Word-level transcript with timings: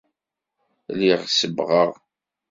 Lliɣ 0.95 1.21
sebbɣeɣ. 1.27 1.91